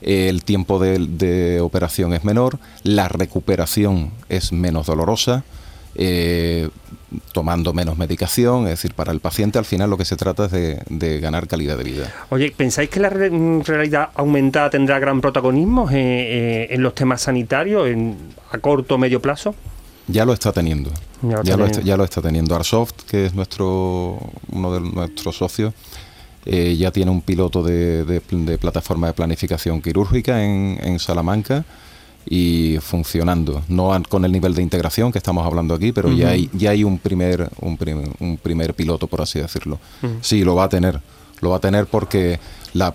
el 0.01 0.45
tiempo 0.45 0.79
de, 0.79 0.99
de 0.99 1.61
operación 1.61 2.13
es 2.13 2.25
menor, 2.25 2.59
la 2.83 3.09
recuperación 3.09 4.11
es 4.29 4.53
menos 4.53 4.87
dolorosa, 4.87 5.45
eh, 5.99 6.69
tomando 7.33 7.73
menos 7.73 7.97
medicación, 7.97 8.65
es 8.65 8.71
decir, 8.71 8.93
para 8.93 9.13
el 9.13 9.21
paciente 9.21 9.59
al 9.59 9.65
final 9.65 9.89
lo 9.89 9.97
que 9.97 10.05
se 10.05 10.17
trata 10.17 10.45
es 10.47 10.51
de, 10.53 10.83
de 10.91 11.21
ganar 11.21 11.47
calidad 11.49 11.79
de 11.79 11.85
vida. 11.85 12.13
Oye, 12.29 12.53
¿pensáis 12.55 12.91
que 12.91 13.01
la 13.01 13.09
re- 13.09 13.31
mm, 13.31 13.63
realidad 13.65 14.11
aumentada 14.15 14.69
tendrá 14.69 14.99
gran 14.99 15.21
protagonismo 15.23 15.89
eh, 15.91 15.95
eh, 15.95 16.67
en 16.71 16.83
los 16.83 16.95
temas 16.95 17.23
sanitarios 17.23 17.89
en, 17.89 18.17
a 18.53 18.59
corto 18.59 18.97
o 18.97 18.99
medio 18.99 19.23
plazo? 19.23 19.55
Ya 20.09 20.25
lo 20.27 20.33
está 20.35 20.53
teniendo. 20.53 20.91
Ya 21.23 21.37
lo 21.39 21.43
Ya, 21.43 21.65
está, 21.67 21.81
ya 21.81 21.97
lo 21.97 22.05
está 22.05 22.21
teniendo. 22.21 22.55
Arsoft, 22.55 22.93
que 23.11 23.27
es 23.27 23.35
nuestro 23.35 24.19
uno 24.53 24.73
de 24.75 24.81
nuestros 24.81 25.37
socios, 25.37 25.73
eh, 26.47 26.77
ya 26.79 26.91
tiene 26.93 27.11
un 27.11 27.21
piloto 27.21 27.63
de, 27.63 28.05
de- 28.05 28.23
de 28.31 28.57
plataforma 28.59 29.09
de 29.09 29.13
planificación 29.13 29.83
quirúrgica 29.83 30.43
en, 30.45 30.79
en 30.83 30.99
Salamanca 30.99 31.65
y 32.29 32.79
funcionando. 32.81 33.63
No 33.69 33.93
con 34.09 34.25
el 34.25 34.33
nivel 34.33 34.55
de 34.55 34.63
integración 34.63 35.13
que 35.13 35.19
estamos 35.19 35.47
hablando 35.47 35.75
aquí, 35.75 35.93
pero 35.93 36.11
ya 36.13 36.31
hay 36.31 36.51
ya 36.53 36.71
hay 36.71 36.83
un 36.85 36.99
primer 36.99 37.49
un, 37.61 37.77
prim- 37.77 38.13
un 38.21 38.37
primer 38.39 38.75
piloto, 38.75 39.07
por 39.07 39.23
así 39.23 39.39
decirlo. 39.41 39.79
Sí, 40.23 40.43
lo 40.45 40.55
va 40.55 40.65
a 40.65 40.69
tener. 40.69 41.01
Lo 41.41 41.51
va 41.51 41.57
a 41.57 41.61
tener 41.61 41.87
porque 41.87 42.41
la 42.79 42.93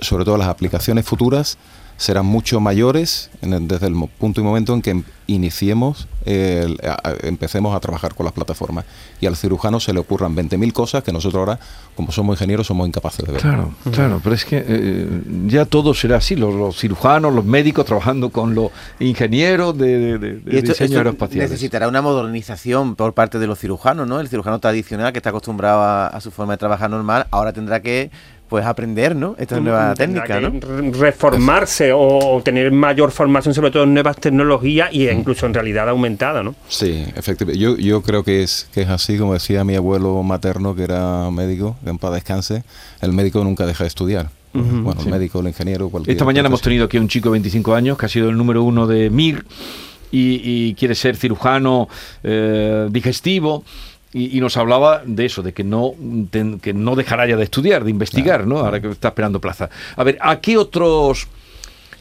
sobre 0.00 0.24
todo 0.24 0.36
las 0.36 0.48
aplicaciones 0.48 1.04
futuras 1.04 1.58
serán 1.98 2.26
mucho 2.26 2.58
mayores 2.58 3.30
en 3.42 3.52
el- 3.52 3.68
desde 3.68 3.86
el 3.86 3.94
punto 4.18 4.40
y 4.40 4.44
momento 4.44 4.74
en 4.74 4.82
que 4.82 4.90
em- 4.90 5.04
iniciemos, 5.28 6.08
el- 6.24 6.78
a- 6.84 7.10
a- 7.10 7.14
empecemos 7.22 7.76
a 7.76 7.80
trabajar 7.80 8.14
con 8.14 8.24
las 8.24 8.32
plataformas. 8.32 8.84
Y 9.20 9.26
al 9.26 9.36
cirujano 9.36 9.78
se 9.78 9.92
le 9.92 10.00
ocurran 10.00 10.34
20.000 10.34 10.72
cosas 10.72 11.04
que 11.04 11.12
nosotros 11.12 11.38
ahora, 11.40 11.60
como 11.94 12.10
somos 12.10 12.34
ingenieros, 12.36 12.66
somos 12.66 12.88
incapaces 12.88 13.24
de 13.24 13.32
ver. 13.32 13.40
Claro, 13.40 13.74
claro, 13.92 14.20
pero 14.24 14.34
es 14.34 14.44
que 14.44 14.64
eh, 14.66 15.22
ya 15.46 15.64
todo 15.64 15.94
será 15.94 16.16
así, 16.16 16.34
los, 16.34 16.52
los 16.54 16.76
cirujanos, 16.76 17.32
los 17.32 17.44
médicos 17.44 17.84
trabajando 17.84 18.30
con 18.30 18.54
los 18.54 18.70
ingenieros 18.98 19.76
de, 19.78 19.98
de- 19.98 20.18
de- 20.18 20.34
de 20.40 20.54
Y 20.54 20.56
esto, 20.56 20.70
diseño 20.72 20.86
esto 20.86 20.98
aeroespacial. 20.98 21.40
necesitará 21.42 21.86
una 21.88 22.02
modernización 22.02 22.96
por 22.96 23.12
parte 23.14 23.38
de 23.38 23.46
los 23.46 23.58
cirujanos, 23.58 24.08
¿no? 24.08 24.18
El 24.18 24.28
cirujano 24.28 24.58
tradicional 24.58 25.12
que 25.12 25.18
está 25.18 25.30
acostumbrado 25.30 25.80
a, 25.82 26.06
a 26.08 26.20
su 26.20 26.30
forma 26.30 26.54
de 26.54 26.58
trabajar 26.58 26.90
normal, 26.90 27.26
ahora 27.30 27.52
tendrá 27.52 27.80
que 27.80 28.10
pues 28.52 28.66
aprender, 28.66 29.16
¿no? 29.16 29.34
Esta 29.38 29.58
nueva 29.60 29.94
técnica, 29.94 30.38
¿no? 30.38 30.50
re- 30.60 30.90
Reformarse 30.90 31.90
o, 31.94 32.00
o 32.36 32.42
tener 32.42 32.70
mayor 32.70 33.10
formación, 33.10 33.54
sobre 33.54 33.70
todo 33.70 33.84
en 33.84 33.94
nuevas 33.94 34.16
tecnologías 34.18 34.92
y 34.92 35.08
incluso 35.08 35.46
en 35.46 35.54
realidad 35.54 35.88
aumentada, 35.88 36.42
¿no? 36.42 36.54
Sí, 36.68 37.02
efectivamente. 37.16 37.58
Yo, 37.58 37.78
yo 37.78 38.02
creo 38.02 38.22
que 38.24 38.42
es, 38.42 38.68
que 38.74 38.82
es 38.82 38.90
así, 38.90 39.16
como 39.16 39.32
decía 39.32 39.64
mi 39.64 39.74
abuelo 39.74 40.22
materno, 40.22 40.74
que 40.74 40.82
era 40.84 41.30
médico, 41.30 41.76
que 41.82 41.88
en 41.88 41.96
paz 41.96 42.12
descanse, 42.12 42.62
el 43.00 43.12
médico 43.14 43.42
nunca 43.42 43.64
deja 43.64 43.84
de 43.84 43.88
estudiar. 43.88 44.28
bueno, 44.52 45.00
sí. 45.00 45.06
el 45.06 45.14
médico, 45.14 45.40
el 45.40 45.46
ingeniero, 45.48 45.88
cualquier 45.88 46.12
Esta 46.12 46.26
mañana 46.26 46.48
hemos 46.48 46.60
tenido 46.60 46.84
aquí 46.84 46.98
a 46.98 47.00
un 47.00 47.08
chico 47.08 47.30
de 47.30 47.32
25 47.40 47.74
años 47.74 47.96
que 47.96 48.04
ha 48.04 48.08
sido 48.10 48.28
el 48.28 48.36
número 48.36 48.62
uno 48.62 48.86
de 48.86 49.08
MIR 49.08 49.46
y, 50.10 50.42
y 50.44 50.74
quiere 50.74 50.94
ser 50.94 51.16
cirujano 51.16 51.88
eh, 52.22 52.86
digestivo. 52.90 53.64
Y, 54.14 54.36
y 54.36 54.40
nos 54.40 54.56
hablaba 54.58 55.02
de 55.06 55.24
eso, 55.24 55.42
de 55.42 55.52
que 55.54 55.64
no, 55.64 55.92
ten- 56.30 56.60
que 56.60 56.74
no 56.74 56.94
dejará 56.96 57.26
ya 57.26 57.36
de 57.36 57.44
estudiar, 57.44 57.82
de 57.84 57.90
investigar, 57.90 58.46
¿no? 58.46 58.58
Ahora 58.58 58.80
que 58.80 58.88
está 58.90 59.08
esperando 59.08 59.40
plaza. 59.40 59.70
A 59.96 60.04
ver, 60.04 60.18
¿a 60.20 60.38
qué 60.40 60.58
otros, 60.58 61.28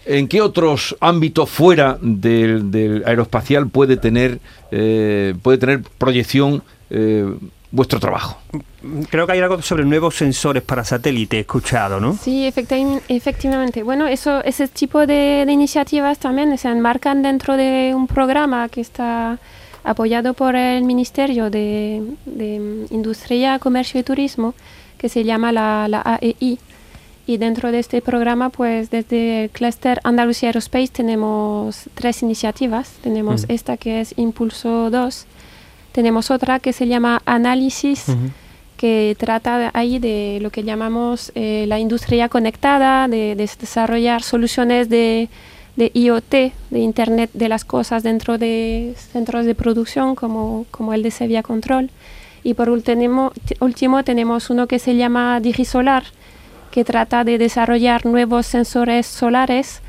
en 0.06 0.28
qué 0.28 0.42
otros 0.42 0.96
ámbitos 1.00 1.50
fuera 1.50 1.98
del, 2.02 2.70
del 2.70 3.04
aeroespacial 3.06 3.70
puede 3.70 3.96
tener, 3.98 4.40
eh, 4.72 5.34
puede 5.42 5.58
tener 5.58 5.82
proyección 5.98 6.62
eh, 6.90 7.34
vuestro 7.72 8.00
trabajo? 8.02 8.42
Creo 9.10 9.26
que 9.26 9.32
hay 9.34 9.40
algo 9.40 9.62
sobre 9.62 9.86
nuevos 9.86 10.16
sensores 10.16 10.64
para 10.64 10.84
satélite, 10.84 11.38
he 11.38 11.42
escuchado, 11.42 12.02
¿no? 12.02 12.18
Sí, 12.22 12.46
efecti- 12.46 13.00
efectivamente. 13.08 13.84
Bueno, 13.84 14.08
eso, 14.08 14.44
ese 14.44 14.68
tipo 14.68 15.08
de, 15.08 15.44
de 15.46 15.52
iniciativas 15.54 16.20
también 16.20 16.58
se 16.58 16.68
enmarcan 16.68 17.22
dentro 17.22 17.56
de 17.56 17.94
un 17.96 18.08
programa 18.08 18.68
que 18.68 18.82
está 18.82 19.40
apoyado 19.84 20.34
por 20.34 20.56
el 20.56 20.84
Ministerio 20.84 21.50
de, 21.50 22.04
de 22.26 22.88
Industria, 22.90 23.60
Comercio 23.60 24.00
y 24.00 24.04
Turismo, 24.04 24.54
que 24.98 25.10
se 25.10 25.24
llama 25.24 25.52
la, 25.52 25.88
la 25.88 26.02
AEI. 26.02 26.60
Y 27.28 27.38
dentro 27.38 27.72
de 27.72 27.80
este 27.80 28.02
programa, 28.02 28.50
pues 28.50 28.90
desde 28.90 29.46
el 29.46 29.50
clúster 29.52 30.00
Andalucía 30.04 30.50
Aerospace 30.50 30.90
tenemos 30.90 31.90
tres 31.94 32.24
iniciativas. 32.24 32.94
Tenemos 33.02 33.44
Ujú. 33.44 33.54
esta 33.54 33.78
que 33.78 34.02
es 34.02 34.14
Impulso 34.18 34.90
2, 34.90 35.26
tenemos 35.92 36.32
otra 36.32 36.60
que 36.60 36.74
se 36.74 36.88
llama 36.88 37.22
Análisis, 37.26 38.06
que 38.78 39.16
trata 39.20 39.70
ahí 39.74 40.00
de 40.00 40.40
lo 40.42 40.50
que 40.50 40.64
llamamos 40.64 41.32
eh, 41.36 41.66
la 41.68 41.80
industria 41.80 42.30
conectada, 42.30 43.08
de, 43.08 43.36
de 43.36 43.50
desarrollar 43.60 44.24
soluciones 44.24 44.90
de, 44.90 45.30
de 45.82 45.90
IoT, 45.96 46.54
de 46.70 46.80
Internet 46.80 47.32
de 47.34 47.50
las 47.50 47.66
cosas 47.66 48.04
dentro 48.04 48.38
de 48.38 48.94
centros 49.12 49.48
de 49.48 49.56
producción 49.56 50.14
como, 50.14 50.68
como 50.70 50.94
el 50.94 51.02
de 51.02 51.10
Sevilla 51.10 51.42
Control. 51.42 51.90
Y 52.44 52.54
por 52.54 52.70
último, 52.70 53.34
último 53.60 54.04
tenemos 54.04 54.52
uno 54.52 54.68
que 54.68 54.78
se 54.78 54.96
llama 54.96 55.40
Digisolar, 55.40 56.04
que 56.70 56.84
trata 56.84 57.24
de 57.24 57.40
desarrollar 57.40 58.06
nuevos 58.06 58.46
sensores 58.46 59.08
solares. 59.08 59.82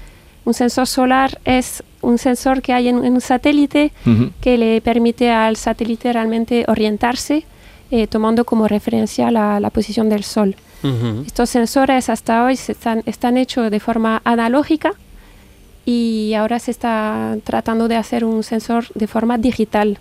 Un 0.47 0.55
sensor 0.55 0.87
solar 0.87 1.39
es 1.45 1.83
un 2.01 2.17
sensor 2.17 2.63
que 2.63 2.73
hay 2.73 2.89
en, 2.89 3.05
en 3.05 3.13
un 3.13 3.21
satélite 3.21 3.93
Ujú. 4.07 4.31
que 4.41 4.57
le 4.57 4.81
permite 4.81 5.31
al 5.31 5.57
satélite 5.57 6.11
realmente 6.11 6.65
orientarse 6.69 7.45
eh, 7.91 8.07
tomando 8.07 8.47
como 8.47 8.67
referencia 8.67 9.31
la, 9.31 9.61
la 9.61 9.69
posición 9.69 10.09
del 10.09 10.25
Sol. 10.25 10.57
Ujú. 10.83 11.25
Estos 11.27 11.51
sensores 11.51 12.09
hasta 12.09 12.45
hoy 12.45 12.57
se 12.57 12.73
están, 12.73 13.03
están 13.05 13.37
hechos 13.37 13.71
de 13.71 13.79
forma 13.79 14.23
analógica 14.25 14.95
y 15.85 16.35
ahora 16.35 16.59
se 16.59 16.71
está 16.71 17.37
tratando 17.45 17.89
de 17.89 17.97
hacer 17.97 18.25
un 18.25 18.43
sensor 18.43 18.85
de 18.95 19.07
forma 19.07 19.39
digital, 19.39 19.99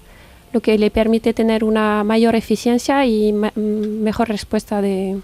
lo 0.53 0.59
que 0.59 0.77
le 0.77 0.91
permite 0.91 1.33
tener 1.33 1.63
una 1.63 2.03
mayor 2.03 2.35
eficiencia 2.35 3.05
y 3.05 3.31
ma- 3.33 3.51
mm, 3.55 4.03
mejor 4.03 4.27
respuesta 4.29 4.81
de. 4.81 5.17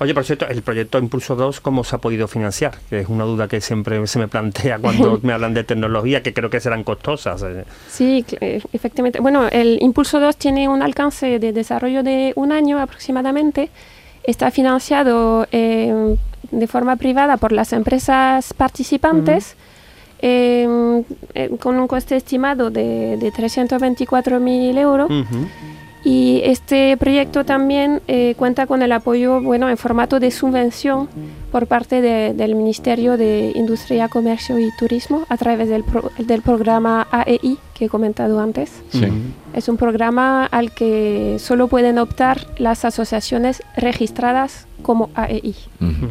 Oye, 0.00 0.14
por 0.14 0.24
cierto, 0.24 0.48
el 0.48 0.62
proyecto 0.62 0.98
Impulso 0.98 1.36
2, 1.36 1.60
¿cómo 1.60 1.84
se 1.84 1.94
ha 1.94 2.00
podido 2.00 2.26
financiar? 2.26 2.76
Que 2.90 3.00
es 3.00 3.08
una 3.08 3.22
duda 3.22 3.46
que 3.46 3.60
siempre 3.60 4.04
se 4.08 4.18
me 4.18 4.26
plantea 4.26 4.80
cuando 4.80 5.20
me 5.22 5.32
hablan 5.32 5.54
de 5.54 5.62
tecnología, 5.62 6.24
que 6.24 6.34
creo 6.34 6.50
que 6.50 6.58
serán 6.58 6.82
costosas. 6.82 7.42
eh. 7.44 7.64
Sí, 7.88 8.24
eh, 8.40 8.60
efectivamente. 8.72 9.20
Bueno, 9.20 9.46
el 9.46 9.78
Impulso 9.80 10.18
2 10.18 10.36
tiene 10.36 10.68
un 10.68 10.82
alcance 10.82 11.38
de 11.38 11.52
desarrollo 11.52 12.02
de 12.02 12.32
un 12.34 12.50
año 12.50 12.80
aproximadamente. 12.80 13.70
Está 14.24 14.50
financiado 14.50 15.46
eh, 15.52 16.16
de 16.50 16.66
forma 16.66 16.96
privada 16.96 17.36
por 17.36 17.52
las 17.52 17.72
empresas 17.72 18.52
participantes 18.54 19.54
eh, 20.20 21.02
eh, 21.34 21.50
con 21.60 21.78
un 21.78 21.86
coste 21.86 22.16
estimado 22.16 22.70
de, 22.70 23.16
de 23.18 23.32
324.000 23.32 24.78
euros. 24.78 25.10
Ujú. 25.10 25.46
Y 26.04 26.40
este 26.44 26.96
proyecto 26.96 27.44
también 27.44 28.00
eh, 28.06 28.34
cuenta 28.38 28.66
con 28.66 28.82
el 28.82 28.92
apoyo, 28.92 29.42
bueno, 29.42 29.68
en 29.68 29.76
formato 29.76 30.20
de 30.20 30.30
subvención 30.30 31.08
por 31.50 31.66
parte 31.66 32.00
de- 32.00 32.32
del 32.34 32.54
Ministerio 32.54 33.16
de 33.16 33.52
Industria, 33.56 34.08
Comercio 34.08 34.58
y 34.60 34.70
Turismo 34.78 35.26
a 35.28 35.36
través 35.36 35.68
del, 35.68 35.82
pro- 35.82 36.10
del 36.18 36.40
programa 36.40 37.06
AEI 37.10 37.58
que 37.74 37.86
he 37.86 37.88
comentado 37.88 38.40
antes. 38.40 38.80
Sí. 38.90 39.06
Es 39.52 39.68
un 39.68 39.76
programa 39.76 40.46
al 40.46 40.72
que 40.72 41.36
solo 41.40 41.66
pueden 41.66 41.98
optar 41.98 42.46
las 42.58 42.84
asociaciones 42.84 43.62
registradas 43.76 44.66
como 44.82 45.10
AEI. 45.16 45.56
Ujú. 45.80 46.08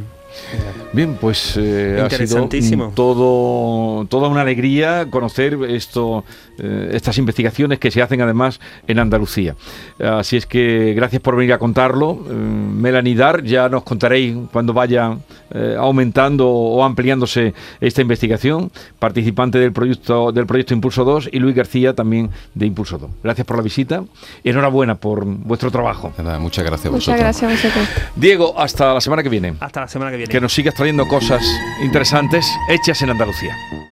Bien, 0.93 1.17
pues 1.19 1.55
eh, 1.57 2.01
ha 2.03 2.09
sido 2.09 2.49
todo, 2.95 4.05
toda 4.05 4.29
una 4.29 4.41
alegría 4.41 5.07
conocer 5.09 5.57
esto, 5.69 6.23
eh, 6.57 6.91
estas 6.93 7.17
investigaciones 7.17 7.79
que 7.79 7.91
se 7.91 8.01
hacen 8.01 8.21
además 8.21 8.59
en 8.87 8.99
Andalucía. 8.99 9.55
Así 9.99 10.37
es 10.37 10.45
que 10.45 10.93
gracias 10.95 11.21
por 11.21 11.35
venir 11.35 11.53
a 11.53 11.59
contarlo. 11.59 12.19
Eh, 12.29 12.33
Melanie 12.33 13.15
Dar, 13.15 13.43
ya 13.43 13.69
nos 13.69 13.83
contaréis 13.83 14.35
cuando 14.51 14.73
vaya 14.73 15.17
eh, 15.51 15.75
aumentando 15.77 16.49
o 16.49 16.83
ampliándose 16.83 17.53
esta 17.79 18.01
investigación, 18.01 18.71
participante 18.99 19.59
del 19.59 19.71
proyecto, 19.71 20.31
del 20.31 20.45
proyecto 20.45 20.73
Impulso 20.73 21.03
2 21.03 21.29
y 21.31 21.39
Luis 21.39 21.55
García 21.55 21.93
también 21.93 22.29
de 22.53 22.65
Impulso 22.65 22.97
2. 22.97 23.09
Gracias 23.23 23.45
por 23.47 23.57
la 23.57 23.63
visita. 23.63 24.03
Enhorabuena 24.43 24.95
por 24.95 25.25
vuestro 25.25 25.71
trabajo. 25.71 26.11
Nada, 26.17 26.39
muchas 26.39 26.65
gracias 26.65 26.87
a 26.87 26.91
Muchas 26.91 27.15
vosotros. 27.15 27.19
gracias 27.19 27.43
a 27.43 27.67
vosotros. 27.67 27.87
Diego, 28.15 28.53
hasta 28.57 28.93
la 28.93 29.01
semana 29.01 29.23
que 29.23 29.29
viene. 29.29 29.53
Hasta 29.59 29.81
la 29.81 29.87
semana 29.87 30.11
que 30.11 30.17
Que 30.29 30.41
nos 30.41 30.53
sigas 30.53 30.73
trayendo 30.73 31.07
cosas 31.07 31.43
interesantes 31.81 32.45
hechas 32.69 33.01
en 33.01 33.11
Andalucía. 33.11 33.55